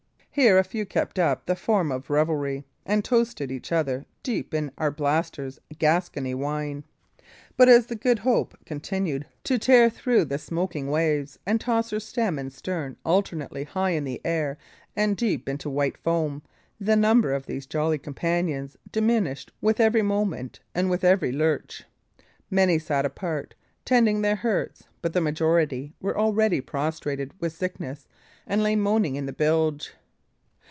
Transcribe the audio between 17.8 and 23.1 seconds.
companions diminished with every moment and with every lurch. Many sat